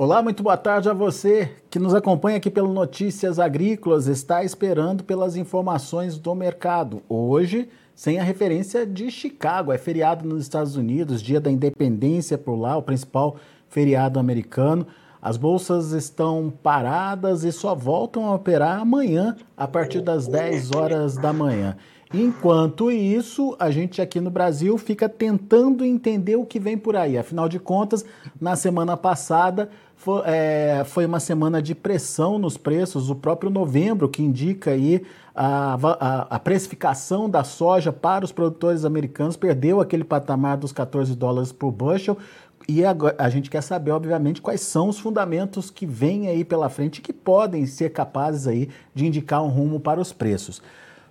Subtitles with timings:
[0.00, 5.02] Olá, muito boa tarde a você que nos acompanha aqui pelo Notícias Agrícolas, está esperando
[5.02, 7.02] pelas informações do mercado.
[7.08, 12.54] Hoje, sem a referência de Chicago, é feriado nos Estados Unidos, dia da independência por
[12.54, 13.34] lá, o principal
[13.68, 14.86] feriado americano.
[15.20, 21.16] As bolsas estão paradas e só voltam a operar amanhã, a partir das 10 horas
[21.16, 21.76] da manhã.
[22.12, 27.18] Enquanto isso, a gente aqui no Brasil fica tentando entender o que vem por aí.
[27.18, 28.04] Afinal de contas,
[28.40, 33.10] na semana passada foi, é, foi uma semana de pressão nos preços.
[33.10, 35.02] O próprio novembro, que indica aí
[35.34, 41.14] a, a, a, precificação da soja para os produtores americanos, perdeu aquele patamar dos 14
[41.14, 42.16] dólares por bushel.
[42.66, 46.68] E agora, a gente quer saber, obviamente, quais são os fundamentos que vêm aí pela
[46.68, 50.62] frente que podem ser capazes aí de indicar um rumo para os preços.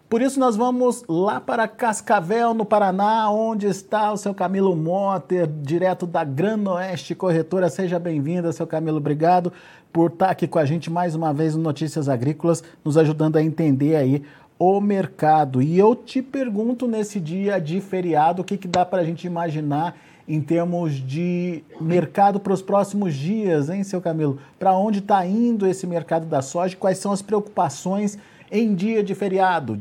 [0.09, 5.45] Por isso nós vamos lá para Cascavel, no Paraná, onde está o seu Camilo Motter,
[5.45, 7.69] direto da Granoeste Corretora.
[7.69, 8.99] Seja bem-vindo, seu Camilo.
[8.99, 9.51] Obrigado
[9.91, 13.43] por estar aqui com a gente mais uma vez no Notícias Agrícolas, nos ajudando a
[13.43, 14.23] entender aí
[14.57, 15.61] o mercado.
[15.61, 19.27] E eu te pergunto nesse dia de feriado, o que, que dá para a gente
[19.27, 24.39] imaginar em termos de mercado para os próximos dias, hein, seu Camilo?
[24.57, 26.77] Para onde está indo esse mercado da soja?
[26.77, 28.17] Quais são as preocupações
[28.49, 29.77] em dia de feriado?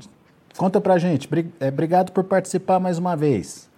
[0.57, 1.29] Conta pra gente.
[1.61, 3.69] É, obrigado por participar mais uma vez.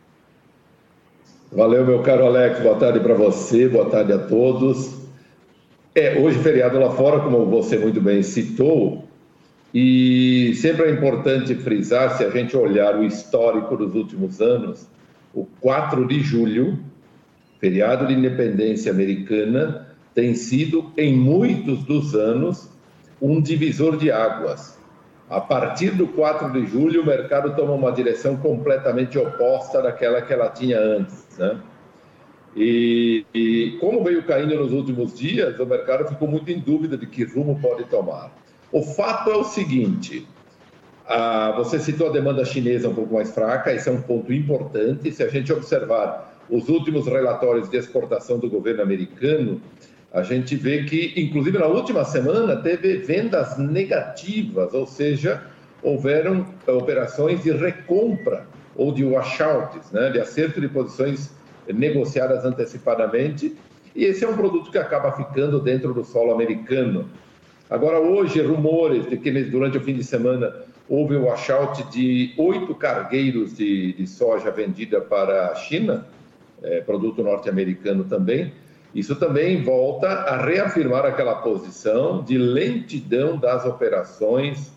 [1.50, 2.60] Valeu, meu caro Alex.
[2.60, 4.96] Boa tarde para você, boa tarde a todos.
[5.94, 9.04] É, hoje feriado lá fora, como você muito bem citou,
[9.74, 14.86] e sempre é importante frisar, se a gente olhar o histórico dos últimos anos,
[15.34, 16.78] o 4 de julho,
[17.58, 22.68] feriado de independência americana, tem sido, em muitos dos anos,
[23.20, 24.77] um divisor de águas
[25.30, 30.32] a partir do 4 de julho, o mercado toma uma direção completamente oposta daquela que
[30.32, 31.26] ela tinha antes.
[31.38, 31.60] Né?
[32.56, 37.06] E, e, como veio caindo nos últimos dias, o mercado ficou muito em dúvida de
[37.06, 38.32] que rumo pode tomar.
[38.72, 40.26] O fato é o seguinte:
[41.06, 45.12] a, você citou a demanda chinesa um pouco mais fraca, esse é um ponto importante.
[45.12, 49.60] Se a gente observar os últimos relatórios de exportação do governo americano,
[50.12, 55.42] a gente vê que, inclusive na última semana, teve vendas negativas, ou seja,
[55.82, 61.30] houveram operações de recompra ou de washouts, né, de acerto de posições
[61.72, 63.54] negociadas antecipadamente,
[63.94, 67.08] e esse é um produto que acaba ficando dentro do solo americano.
[67.68, 70.54] Agora, hoje, rumores de que durante o fim de semana
[70.88, 76.06] houve o washout de oito cargueiros de, de soja vendida para a China,
[76.62, 78.52] é, produto norte-americano também,
[78.94, 84.72] isso também volta a reafirmar aquela posição de lentidão das operações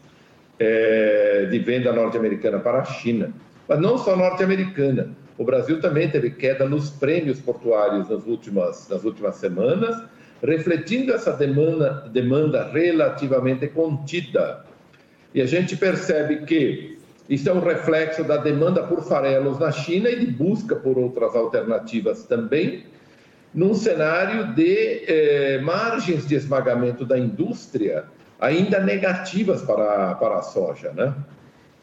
[0.60, 3.34] é, de venda norte-americana para a China.
[3.68, 5.10] Mas não só norte-americana.
[5.38, 10.04] O Brasil também teve queda nos prêmios portuários nas últimas, nas últimas semanas,
[10.44, 14.66] refletindo essa demanda, demanda relativamente contida.
[15.34, 17.00] E a gente percebe que
[17.30, 21.36] isso é um reflexo da demanda por farelos na China e de busca por outras
[21.36, 22.84] alternativas também,
[23.54, 28.06] num cenário de eh, margens de esmagamento da indústria
[28.40, 31.14] ainda negativas para, para a soja, né?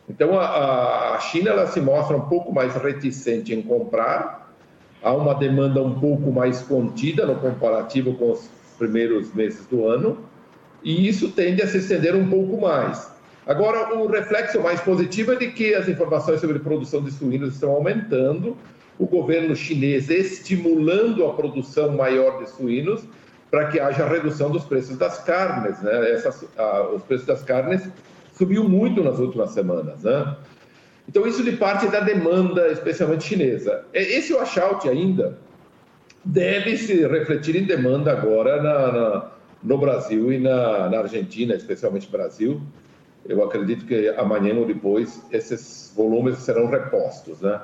[0.09, 4.51] Então, a, a China ela se mostra um pouco mais reticente em comprar,
[5.03, 10.19] há uma demanda um pouco mais contida no comparativo com os primeiros meses do ano,
[10.83, 13.13] e isso tende a se estender um pouco mais.
[13.47, 17.71] Agora, o reflexo mais positivo é de que as informações sobre produção de suínos estão
[17.71, 18.57] aumentando,
[18.99, 23.03] o governo chinês estimulando a produção maior de suínos
[23.51, 25.81] para que haja redução dos preços das carnes.
[25.81, 26.11] Né?
[26.11, 26.45] Essas,
[26.95, 27.89] os preços das carnes
[28.33, 30.03] subiu muito nas últimas semanas.
[30.03, 30.37] Né?
[31.09, 33.85] Então, isso de parte da demanda, especialmente chinesa.
[33.95, 35.39] Esse washout ainda
[36.25, 39.31] deve se refletir em demanda agora na, na,
[39.63, 42.61] no Brasil e na, na Argentina, especialmente Brasil.
[43.27, 47.41] Eu acredito que amanhã ou depois esses volumes serão repostos.
[47.41, 47.59] Né?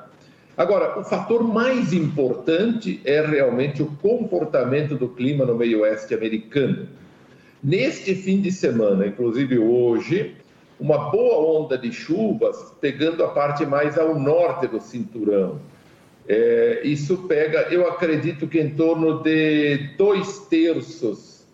[0.57, 6.87] Agora, o fator mais importante é realmente o comportamento do clima no meio oeste americano.
[7.61, 10.35] Neste fim de semana, inclusive hoje,
[10.79, 15.59] uma boa onda de chuvas pegando a parte mais ao norte do cinturão.
[16.27, 21.45] É, isso pega, eu acredito que em torno de dois terços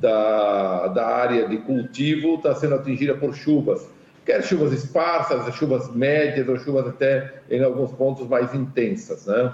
[0.00, 3.86] da, da área de cultivo está sendo atingida por chuvas
[4.30, 9.26] quer chuvas esparsas, chuvas médias ou chuvas até em alguns pontos mais intensas.
[9.26, 9.52] Né?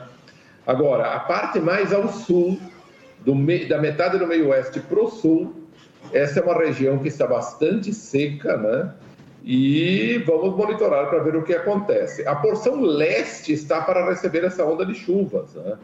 [0.66, 2.58] Agora, a parte mais ao sul,
[3.24, 3.64] me...
[3.64, 5.54] da metade do meio oeste para o sul,
[6.12, 8.92] essa é uma região que está bastante seca, né?
[9.42, 12.26] E vamos monitorar para ver o que acontece.
[12.26, 15.78] A porção leste está para receber essa onda de chuvas, né?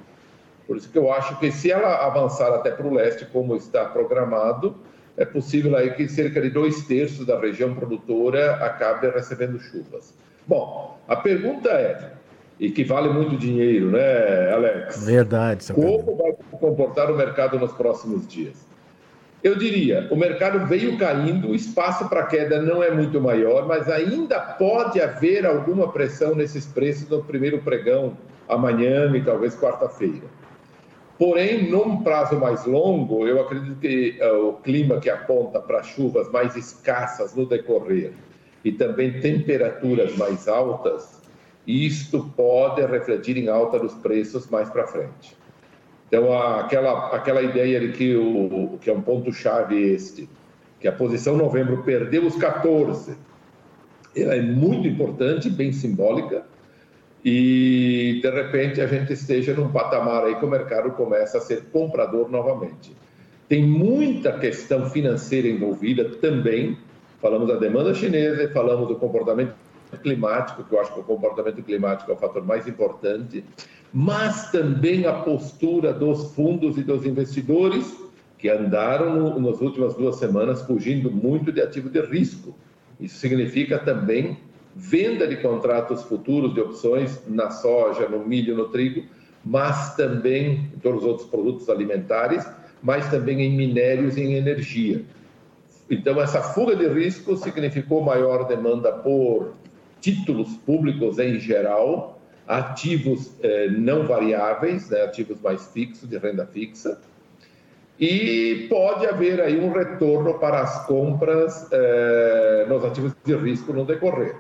[0.66, 3.84] Por isso que eu acho que se ela avançar até para o leste, como está
[3.84, 4.76] programado,
[5.16, 10.14] é possível aí que cerca de dois terços da região produtora acabe recebendo chuvas.
[10.46, 12.12] Bom, a pergunta é,
[12.58, 15.04] e que vale muito dinheiro, né, Alex?
[15.04, 15.72] Verdade.
[15.72, 18.56] Como vai se comportar o mercado nos próximos dias?
[19.42, 23.88] Eu diria, o mercado veio caindo, o espaço para queda não é muito maior, mas
[23.90, 28.16] ainda pode haver alguma pressão nesses preços no primeiro pregão,
[28.48, 30.28] amanhã e talvez quarta-feira.
[31.18, 36.30] Porém, num prazo mais longo, eu acredito que uh, o clima que aponta para chuvas
[36.30, 38.12] mais escassas no decorrer
[38.64, 41.20] e também temperaturas mais altas,
[41.66, 45.36] isto pode refletir em alta dos preços mais para frente.
[46.08, 50.28] Então, aquela, aquela ideia de que, o, que é um ponto-chave este,
[50.80, 53.16] que a posição novembro perdeu os 14,
[54.14, 56.44] ela é muito importante, bem simbólica,
[57.24, 61.64] e de repente a gente esteja num patamar aí que o mercado começa a ser
[61.72, 62.96] comprador novamente.
[63.48, 66.78] Tem muita questão financeira envolvida também,
[67.20, 69.54] falamos da demanda chinesa falamos do comportamento
[70.02, 73.44] climático, que eu acho que o comportamento climático é o fator mais importante,
[73.92, 77.94] mas também a postura dos fundos e dos investidores
[78.38, 82.56] que andaram nas últimas duas semanas fugindo muito de ativo de risco.
[82.98, 84.38] Isso significa também
[84.74, 89.04] venda de contratos futuros de opções na soja, no milho, no trigo,
[89.44, 92.46] mas também em todos os outros produtos alimentares,
[92.82, 95.02] mas também em minérios e em energia.
[95.90, 99.52] Então, essa fuga de risco significou maior demanda por
[100.00, 106.98] títulos públicos em geral, ativos eh, não variáveis, né, ativos mais fixos, de renda fixa,
[108.00, 113.84] e pode haver aí um retorno para as compras eh, nos ativos de risco no
[113.84, 114.34] decorrer.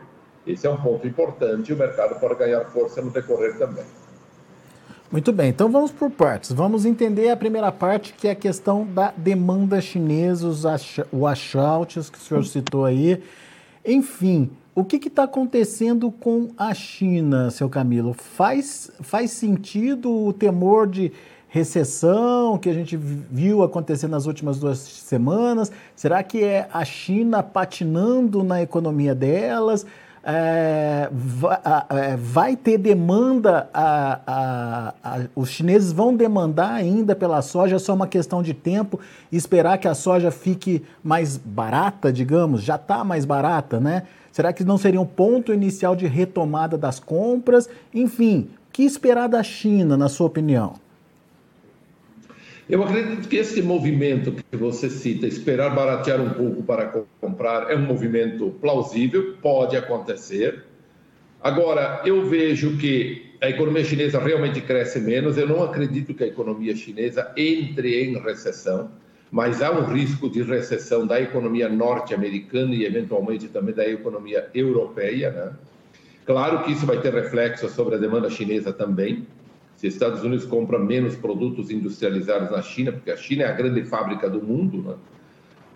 [0.46, 3.84] Esse é um ponto importante, o mercado pode ganhar força no decorrer também.
[5.10, 6.52] Muito bem, então vamos por partes.
[6.52, 10.64] Vamos entender a primeira parte, que é a questão da demanda chinesa, os
[11.12, 13.22] washouts que o senhor citou aí.
[13.84, 18.14] Enfim, o que está acontecendo com a China, seu Camilo?
[18.14, 21.12] Faz, faz sentido o temor de
[21.46, 25.70] recessão que a gente viu acontecer nas últimas duas semanas?
[25.94, 29.84] Será que é a China patinando na economia delas?
[30.24, 31.10] É,
[31.90, 37.78] é, vai ter demanda, a, a, a, os chineses vão demandar ainda pela soja, é
[37.78, 39.00] só uma questão de tempo,
[39.32, 44.04] esperar que a soja fique mais barata, digamos, já está mais barata, né?
[44.30, 47.68] Será que não seria um ponto inicial de retomada das compras?
[47.92, 50.74] Enfim, o que esperar da China, na sua opinião?
[52.68, 56.86] Eu acredito que esse movimento que você cita, esperar baratear um pouco para
[57.20, 60.62] comprar, é um movimento plausível, pode acontecer.
[61.40, 65.36] Agora, eu vejo que a economia chinesa realmente cresce menos.
[65.36, 68.92] Eu não acredito que a economia chinesa entre em recessão,
[69.30, 75.32] mas há um risco de recessão da economia norte-americana e, eventualmente, também da economia europeia.
[75.32, 75.52] Né?
[76.24, 79.26] Claro que isso vai ter reflexo sobre a demanda chinesa também
[79.82, 83.82] se Estados Unidos compra menos produtos industrializados na China, porque a China é a grande
[83.82, 84.94] fábrica do mundo, né?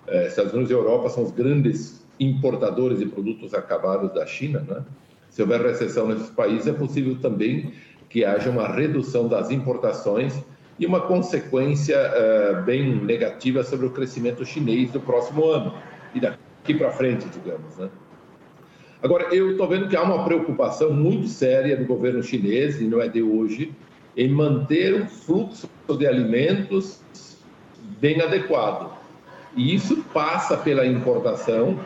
[0.07, 4.85] é, Estados Unidos e Europa são os grandes importadores de produtos acabados da China, né?
[5.29, 7.73] Se houver recessão nesses países, é possível também
[8.09, 10.41] que haja uma redução das importações
[10.79, 15.75] e uma consequência uh, bem negativa sobre o crescimento chinês do próximo ano
[16.15, 17.91] e daqui para frente, digamos, né?
[19.03, 23.03] Agora, eu estou vendo que há uma preocupação muito séria do governo chinês, e não
[23.03, 23.75] é de hoje,
[24.17, 25.69] em manter um fluxo
[25.99, 27.01] de alimentos
[28.01, 28.97] bem adequado.
[29.55, 31.79] E isso passa pela importação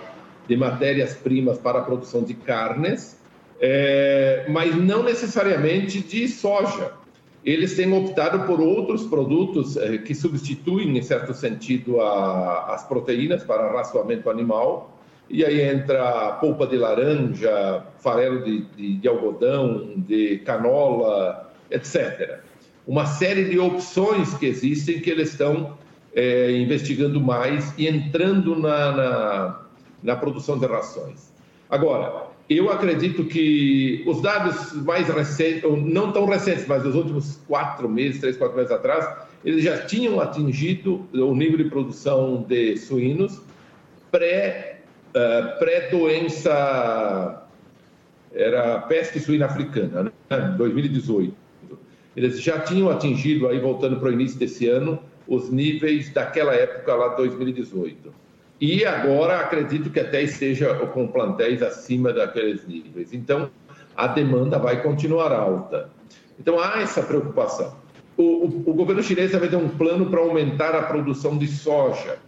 [0.46, 3.18] de matérias-primas para a produção de carnes,
[3.60, 6.92] é, mas não necessariamente de soja.
[7.44, 13.44] Eles têm optado por outros produtos é, que substituem, em certo sentido, a, as proteínas
[13.44, 14.98] para raçoamento animal.
[15.28, 22.40] E aí entra polpa de laranja, farelo de, de, de algodão, de canola, etc.
[22.86, 25.78] Uma série de opções que existem que eles estão
[26.14, 29.60] é, investigando mais e entrando na, na,
[30.02, 31.30] na produção de rações.
[31.68, 37.88] Agora, eu acredito que os dados mais recentes, não tão recentes, mas dos últimos quatro
[37.88, 39.08] meses, três, quatro meses atrás,
[39.44, 43.40] eles já tinham atingido o nível de produção de suínos
[44.10, 47.42] pré, uh, pré-doença,
[48.32, 50.54] era peste suína africana, né?
[50.56, 51.34] 2018.
[52.16, 56.94] Eles já tinham atingido, aí voltando para o início desse ano, os níveis daquela época
[56.94, 58.12] lá, 2018.
[58.60, 63.12] E agora acredito que até esteja com plantéis acima daqueles níveis.
[63.14, 63.48] Então,
[63.96, 65.88] a demanda vai continuar alta.
[66.38, 67.74] Então, há essa preocupação.
[68.16, 72.18] o, o, governo chinês também tem um plano para aumentar a produção de soja,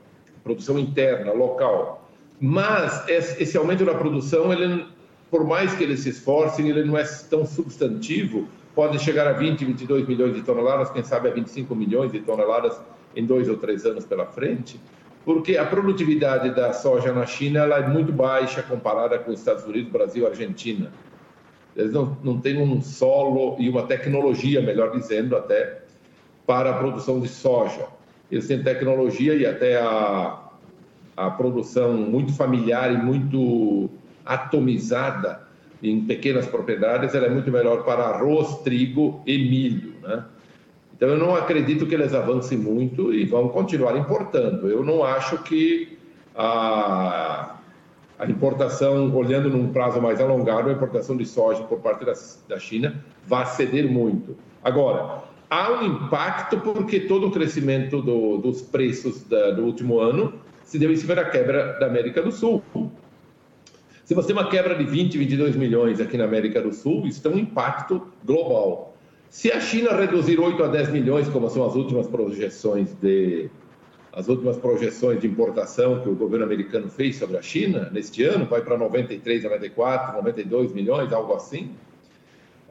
[0.42, 2.08] produção interna, local.
[2.40, 4.86] Mas esse aumento da produção, ele,
[5.30, 8.48] por mais que eles se esforcem, ele não é tão substantivo.
[8.74, 12.80] Pode chegar a 20, 22 milhões de toneladas, quem sabe a 25 milhões de toneladas
[13.14, 14.80] em dois ou três anos pela frente,
[15.24, 19.64] porque a produtividade da soja na China ela é muito baixa comparada com os Estados
[19.64, 20.90] Unidos, Brasil, Argentina.
[21.76, 25.82] Eles não, não têm um solo e uma tecnologia, melhor dizendo, até,
[26.46, 27.86] para a produção de soja.
[28.30, 30.38] Eles têm tecnologia e até a,
[31.16, 33.90] a produção muito familiar e muito
[34.24, 35.41] atomizada
[35.82, 40.24] em pequenas propriedades, ela é muito melhor para arroz, trigo e milho, né?
[40.94, 44.68] Então eu não acredito que eles avancem muito e vão continuar importando.
[44.68, 45.98] Eu não acho que
[46.32, 47.56] a,
[48.16, 52.12] a importação, olhando num prazo mais alongado, a importação de soja por parte da,
[52.48, 54.36] da China vai ceder muito.
[54.62, 60.34] Agora, há um impacto porque todo o crescimento do, dos preços da, do último ano
[60.62, 62.62] se deu em cima da quebra da América do Sul.
[64.12, 67.22] Se você tem uma quebra de 20, 22 milhões aqui na América do Sul, isso
[67.22, 68.94] tem um impacto global.
[69.30, 73.48] Se a China reduzir 8 a 10 milhões, como são as últimas projeções de,
[74.12, 78.44] as últimas projeções de importação que o governo americano fez sobre a China neste ano,
[78.44, 81.70] vai para 93, 94, 92 milhões, algo assim,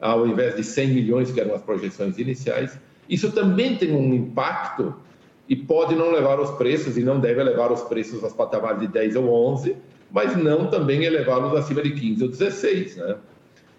[0.00, 2.78] ao invés de 100 milhões que eram as projeções iniciais.
[3.10, 4.94] Isso também tem um impacto
[5.48, 8.86] e pode não levar os preços, e não deve levar os preços aos patamares de
[8.86, 9.76] 10 ou 11,
[10.12, 13.16] mas não também elevá-los acima de 15 ou 16, né?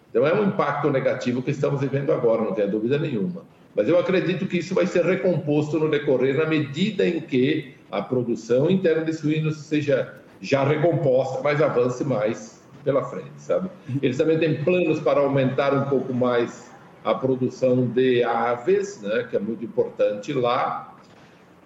[0.10, 3.44] Então é um impacto negativo que estamos vivendo agora, não tenha dúvida nenhuma.
[3.75, 8.02] Mas eu acredito que isso vai ser recomposto no decorrer na medida em que a
[8.02, 13.70] produção interna de suínos seja já recomposta, mas avance mais pela frente, sabe?
[14.02, 16.70] Eles também têm planos para aumentar um pouco mais
[17.04, 20.93] a produção de aves, né, que é muito importante lá,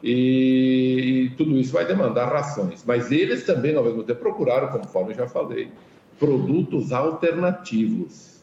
[0.04, 2.84] e, tudo isso vai demandar rações.
[2.86, 5.72] Mas eles também, ao mesmo tempo, procuraram, conforme já falei,
[6.20, 8.38] produtos alternativos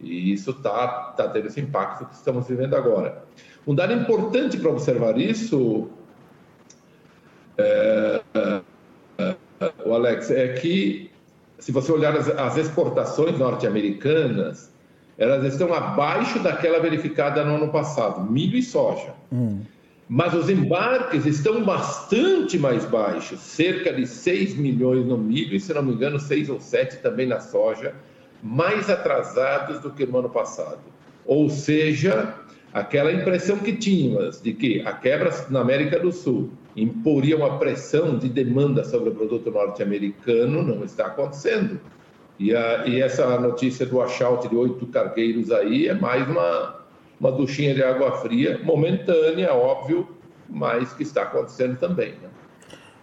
[0.00, 3.22] e isso está tá tendo esse impacto que estamos vivendo agora.
[3.66, 5.90] Um dado importante para observar isso,
[7.58, 8.62] é, é,
[9.18, 9.36] é,
[9.84, 11.10] o Alex, é que
[11.58, 14.72] se você olhar as, as exportações norte-americanas,
[15.18, 19.12] elas estão abaixo daquela verificada no ano passado, milho e soja.
[19.30, 19.60] Hum.
[20.12, 25.72] Mas os embarques estão bastante mais baixos, cerca de 6 milhões no milho e, se
[25.72, 27.94] não me engano, 6 ou 7 também na soja
[28.42, 30.80] mais atrasados do que no ano passado.
[31.24, 32.34] Ou seja,
[32.72, 38.18] aquela impressão que tínhamos de que a quebra na América do Sul imporia uma pressão
[38.18, 41.80] de demanda sobre o produto norte-americano não está acontecendo.
[42.36, 46.79] E, a, e, essa notícia do achaute de oito cargueiros aí é mais uma,
[47.20, 50.08] uma duchinha de água fria, momentânea, óbvio,
[50.48, 52.12] mas que está acontecendo também.
[52.12, 52.28] Né?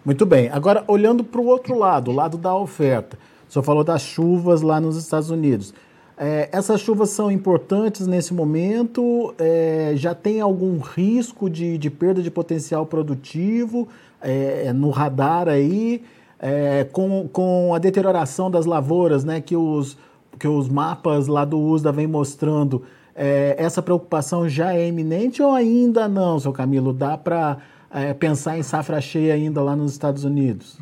[0.03, 0.50] Muito bem.
[0.50, 3.17] Agora, olhando para o outro lado, o lado da oferta.
[3.47, 5.74] O senhor falou das chuvas lá nos Estados Unidos.
[6.17, 9.36] É, essas chuvas são importantes nesse momento?
[9.38, 13.88] É, já tem algum risco de, de, perda de potencial produtivo
[14.19, 16.03] é, no radar aí?
[16.39, 19.97] É, com, com a deterioração das lavouras, né, que, os,
[20.39, 22.83] que os mapas lá do USDA vem mostrando,
[23.17, 26.93] é, essa preocupação já é iminente ou ainda não, seu Camilo?
[26.93, 27.57] Dá para
[27.89, 30.77] é, pensar em safra cheia ainda lá nos Estados Unidos?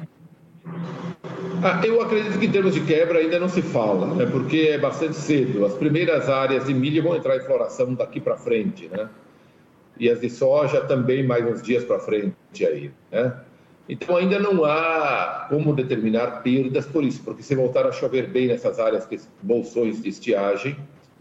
[1.63, 4.25] Ah, eu acredito que em termos de quebra ainda não se fala, né?
[4.25, 5.65] porque é bastante cedo.
[5.65, 9.09] As primeiras áreas de milho vão entrar em floração daqui para frente, né?
[9.97, 13.33] E as de soja também mais uns dias para frente aí, né?
[13.87, 18.47] Então ainda não há como determinar perdas por isso, porque se voltar a chover bem
[18.47, 20.75] nessas áreas que bolsões de estiagem,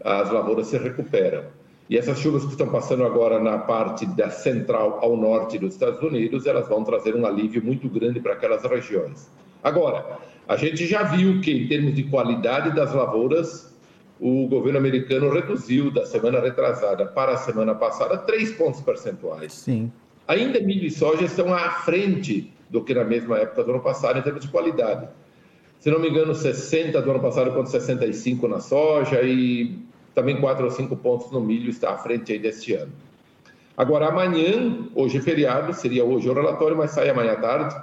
[0.05, 1.43] as lavouras se recuperam.
[1.89, 6.01] E essas chuvas que estão passando agora na parte da central ao norte dos Estados
[6.01, 9.29] Unidos, elas vão trazer um alívio muito grande para aquelas regiões.
[9.63, 13.75] Agora, a gente já viu que, em termos de qualidade das lavouras,
[14.19, 19.53] o governo americano reduziu da semana retrasada para a semana passada três pontos percentuais.
[19.53, 19.91] Sim.
[20.27, 24.17] Ainda milho e soja estão à frente do que na mesma época do ano passado
[24.17, 25.07] em termos de qualidade.
[25.79, 29.84] Se não me engano, 60 do ano passado contra 65 na soja e
[30.15, 32.91] também 4 ou 5 pontos no milho está à frente aí deste ano.
[33.77, 37.75] Agora, amanhã, hoje é feriado, seria hoje o relatório, mas sai amanhã à tarde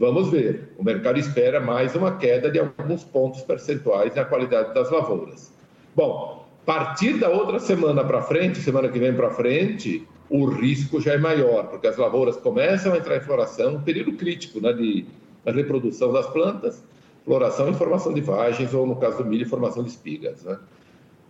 [0.00, 0.72] Vamos ver.
[0.78, 5.52] O mercado espera mais uma queda de alguns pontos percentuais na qualidade das lavouras.
[5.94, 11.12] Bom, partir da outra semana para frente, semana que vem para frente, o risco já
[11.12, 15.04] é maior, porque as lavouras começam a entrar em floração, um período crítico né, de
[15.44, 16.82] reprodução das plantas,
[17.26, 20.42] floração e formação de vagens, ou no caso do milho, formação de espigas.
[20.44, 20.58] Né?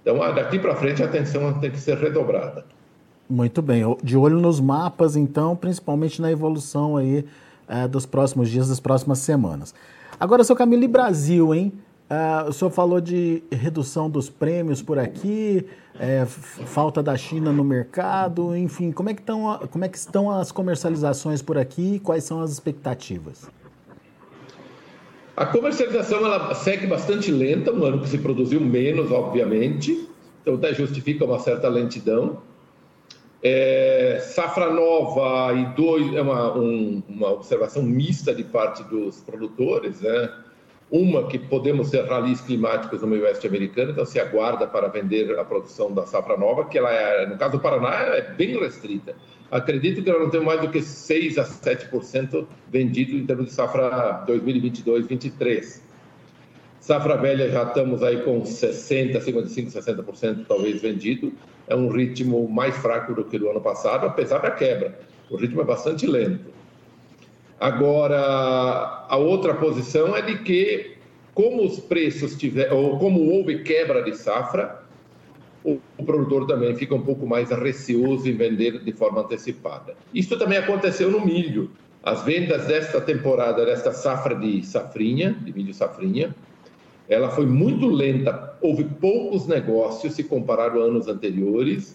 [0.03, 2.65] Então, daqui para frente, a atenção tem que ser redobrada.
[3.29, 3.85] Muito bem.
[4.03, 7.25] De olho nos mapas, então, principalmente na evolução aí
[7.69, 9.75] é, dos próximos dias, das próximas semanas.
[10.19, 11.73] Agora, seu Camilo, e Brasil, hein?
[12.11, 15.65] Uh, o senhor falou de redução dos prêmios por aqui,
[15.97, 20.29] é, falta da China no mercado, enfim, como é, que estão, como é que estão
[20.29, 22.01] as comercializações por aqui?
[22.01, 23.49] Quais são as expectativas?
[25.37, 30.09] A comercialização ela segue bastante lenta, um ano que se produziu menos, obviamente,
[30.43, 32.43] então até justifica uma certa lentidão.
[33.43, 40.01] É, safra nova e dois é uma, um, uma observação mista de parte dos produtores,
[40.03, 40.31] né?
[40.91, 45.39] Uma que podemos ter ralis climáticos no meio oeste americano, então se aguarda para vender
[45.39, 49.15] a produção da safra nova, que ela é, no caso do Paraná, é bem restrita.
[49.53, 53.53] Acredito que ela não tem mais do que 6 a 7% vendido em termos de
[53.53, 55.81] safra 2022-23.
[56.81, 61.33] Safra velha já estamos aí com 60, 55, 60% talvez vendido.
[61.69, 64.99] É um ritmo mais fraco do que do ano passado, apesar da quebra.
[65.31, 66.60] O ritmo é bastante lento.
[67.61, 70.97] Agora, a outra posição é de que,
[71.35, 74.83] como os preços tiver, ou como houve quebra de safra,
[75.63, 79.95] o, o produtor também fica um pouco mais receoso em vender de forma antecipada.
[80.15, 81.71] Isso também aconteceu no milho.
[82.03, 86.35] As vendas desta temporada, desta safra de safrinha, de milho safrinha,
[87.11, 88.57] ela foi muito lenta.
[88.63, 91.95] Houve poucos negócios se comparado a anos anteriores,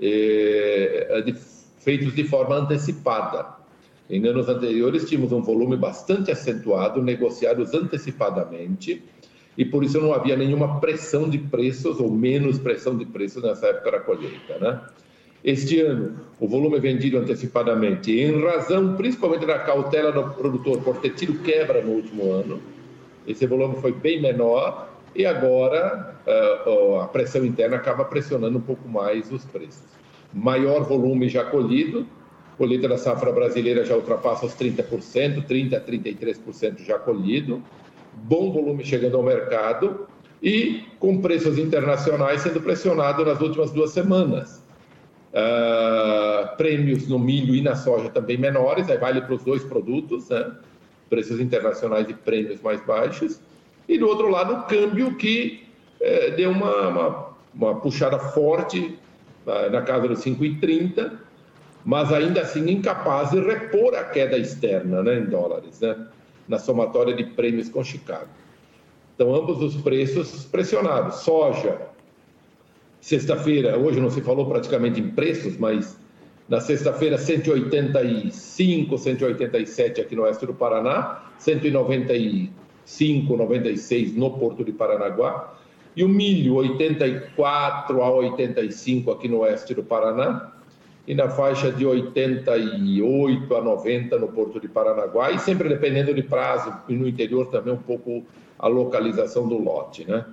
[0.00, 1.34] eh, de,
[1.80, 3.61] feitos de forma antecipada.
[4.10, 9.02] Em anos anteriores, tínhamos um volume bastante acentuado, negociados antecipadamente,
[9.56, 13.66] e por isso não havia nenhuma pressão de preços ou menos pressão de preços nessa
[13.66, 14.58] época da colheita.
[14.58, 14.80] Né?
[15.44, 21.10] Este ano, o volume vendido antecipadamente, em razão principalmente da cautela do produtor por ter
[21.10, 22.60] tido quebra no último ano,
[23.26, 28.88] esse volume foi bem menor e agora uh, a pressão interna acaba pressionando um pouco
[28.88, 29.82] mais os preços.
[30.32, 32.06] Maior volume já colhido,
[32.62, 37.60] colheita da safra brasileira já ultrapassa os 30%, 30% a 33% já colhido,
[38.14, 40.06] bom volume chegando ao mercado
[40.40, 44.62] e com preços internacionais sendo pressionado nas últimas duas semanas.
[45.32, 50.28] Uh, prêmios no milho e na soja também menores, aí vale para os dois produtos,
[50.28, 50.52] né?
[51.10, 53.40] preços internacionais e prêmios mais baixos.
[53.88, 55.66] E do outro lado, o câmbio que
[56.00, 58.96] eh, deu uma, uma, uma, puxada forte
[59.46, 61.31] uh, na casa dos 5,30
[61.84, 66.06] mas ainda assim incapaz de repor a queda externa né, em dólares, né,
[66.48, 68.28] na somatória de prêmios com Chicago.
[69.14, 71.16] Então, ambos os preços pressionados.
[71.16, 71.78] Soja,
[73.00, 75.98] sexta-feira, hoje não se falou praticamente em preços, mas
[76.48, 85.54] na sexta-feira 185, 187 aqui no oeste do Paraná, 195, 96 no Porto de Paranaguá,
[85.94, 90.51] e o milho 84 a 85 aqui no oeste do Paraná,
[91.06, 96.22] e na faixa de 88 a 90 no Porto de Paranaguá, e sempre dependendo de
[96.22, 98.24] prazo, e no interior também um pouco
[98.58, 100.24] a localização do lote, né?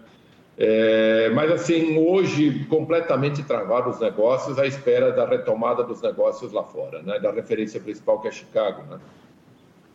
[0.62, 6.64] É, mas assim, hoje completamente travados os negócios à espera da retomada dos negócios lá
[6.64, 7.18] fora, né?
[7.20, 9.00] Da referência principal que é Chicago, né?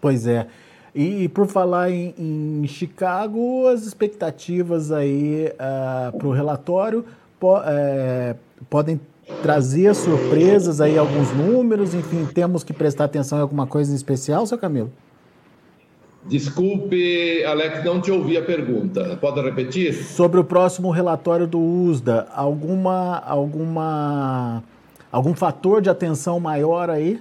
[0.00, 0.46] Pois é.
[0.94, 7.04] E, por falar em, em, Chicago, as expectativas aí uh, ah, para o relatório
[7.38, 8.36] po é,
[8.68, 9.00] podem
[9.42, 14.46] trazer surpresas aí, alguns números, enfim, temos que prestar atenção em alguma coisa em especial,
[14.46, 14.92] seu Camilo?
[16.26, 19.18] Desculpe, Alex, não te ouvi a pergunta.
[19.20, 19.92] Pode repetir?
[19.92, 24.64] Sobre o próximo relatório do USDA, alguma, alguma,
[25.12, 27.20] algum fator de atenção maior aí?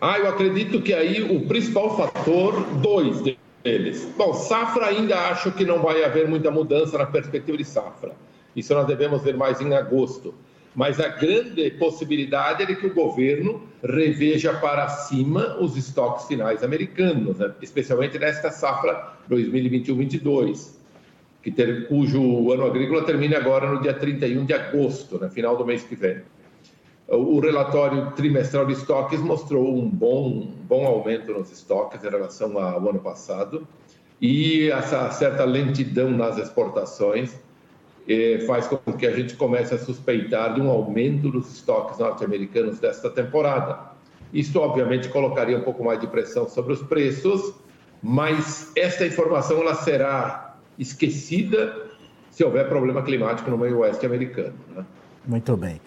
[0.00, 3.22] Ah, eu acredito que aí o principal fator, dois
[3.64, 4.06] deles.
[4.16, 8.12] Bom, safra ainda acho que não vai haver muita mudança na perspectiva de safra.
[8.58, 10.34] Isso nós devemos ver mais em agosto.
[10.74, 17.38] Mas a grande possibilidade é que o governo reveja para cima os estoques finais americanos,
[17.38, 17.52] né?
[17.62, 20.76] especialmente nesta safra 2021-22,
[21.42, 25.28] que ter, cujo ano agrícola termina agora no dia 31 de agosto, né?
[25.30, 26.18] final do mês que vem.
[27.08, 32.86] O relatório trimestral de estoques mostrou um bom, bom aumento nos estoques em relação ao
[32.88, 33.66] ano passado
[34.20, 37.34] e essa certa lentidão nas exportações
[38.46, 43.10] faz com que a gente comece a suspeitar de um aumento dos estoques norte-americanos desta
[43.10, 43.78] temporada.
[44.32, 47.54] Isso, obviamente, colocaria um pouco mais de pressão sobre os preços,
[48.02, 51.88] mas esta informação ela será esquecida
[52.30, 54.54] se houver problema climático no meio oeste americano.
[54.74, 54.84] Né?
[55.26, 55.80] Muito bem.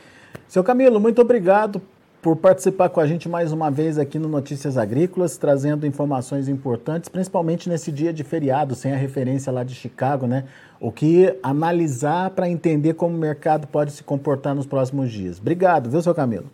[0.48, 1.82] Seu Camilo, muito obrigado
[2.22, 7.10] por participar com a gente mais uma vez aqui no Notícias Agrícolas, trazendo informações importantes,
[7.10, 10.46] principalmente nesse dia de feriado, sem a referência lá de Chicago, né?
[10.80, 15.40] O que analisar para entender como o mercado pode se comportar nos próximos dias.
[15.40, 16.46] Obrigado, viu, seu Camilo?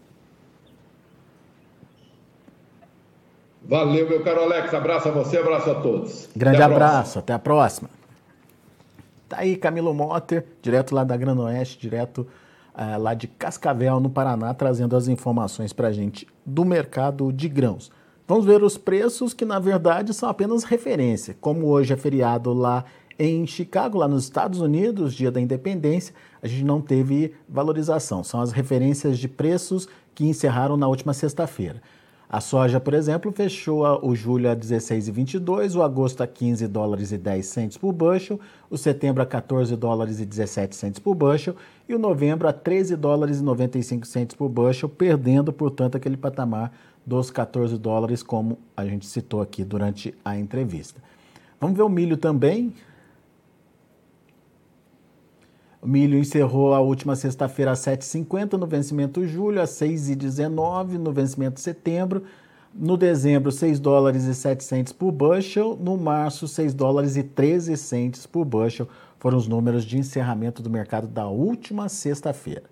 [3.68, 4.74] Valeu, meu caro Alex.
[4.74, 6.30] Abraço a você, abraço a todos.
[6.34, 7.20] Grande até abraço, próxima.
[7.20, 7.90] até a próxima.
[9.28, 12.26] Tá aí Camilo Motter, direto lá da Grande Oeste, direto
[12.78, 17.50] uh, lá de Cascavel, no Paraná, trazendo as informações para a gente do mercado de
[17.50, 17.92] grãos.
[18.28, 21.36] Vamos ver os preços que, na verdade, são apenas referência.
[21.42, 22.86] Como hoje é feriado lá
[23.18, 28.24] em Chicago, lá nos Estados Unidos, dia da independência, a gente não teve valorização.
[28.24, 31.82] São as referências de preços que encerraram na última sexta-feira.
[32.30, 37.18] A soja, por exemplo, fechou o julho a 16,22, o agosto a 15 dólares e
[37.18, 38.38] 10 centes por bushel,
[38.70, 41.56] o setembro a 14 dólares e 17 centes por bushel
[41.88, 46.74] e o novembro a 13 dólares e 95 centes por bushel, perdendo, portanto, aquele patamar
[47.06, 51.02] dos 14 dólares, como a gente citou aqui durante a entrevista.
[51.62, 52.74] Vamos ver o milho também.
[55.82, 61.60] O milho encerrou a última sexta-feira a 7,50 no vencimento julho, a 6,19 no vencimento
[61.60, 62.24] setembro.
[62.74, 65.78] No dezembro, 6 dólares e 7 por bushel.
[65.80, 68.88] No março, 6 dólares e 13 centes por bushel.
[69.20, 72.64] Foram os números de encerramento do mercado da última sexta-feira.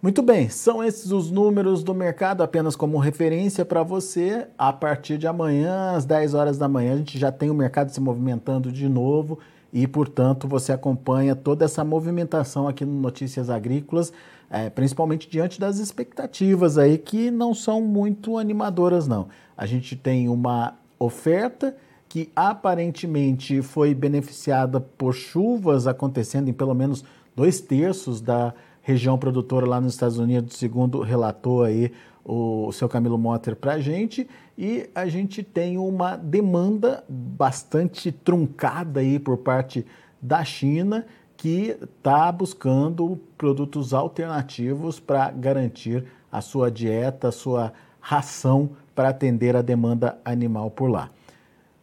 [0.00, 4.46] Muito bem, são esses os números do mercado, apenas como referência para você.
[4.56, 7.90] A partir de amanhã, às 10 horas da manhã, a gente já tem o mercado
[7.90, 9.40] se movimentando de novo
[9.72, 14.12] e, portanto, você acompanha toda essa movimentação aqui no Notícias Agrícolas,
[14.50, 19.28] é, principalmente diante das expectativas aí que não são muito animadoras, não.
[19.56, 21.76] A gente tem uma oferta
[22.08, 27.04] que aparentemente foi beneficiada por chuvas acontecendo em pelo menos
[27.36, 31.92] dois terços da região produtora lá nos Estados Unidos, segundo relatou aí
[32.24, 34.26] o seu Camilo Motter para a gente
[34.60, 39.86] e a gente tem uma demanda bastante truncada aí por parte
[40.20, 48.70] da China que está buscando produtos alternativos para garantir a sua dieta, a sua ração
[48.96, 51.08] para atender a demanda animal por lá.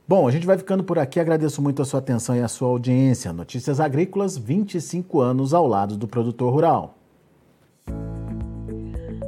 [0.06, 1.18] Bom, a gente vai ficando por aqui.
[1.18, 3.32] Agradeço muito a sua atenção e a sua audiência.
[3.32, 6.95] Notícias Agrícolas, 25 anos ao lado do produtor rural.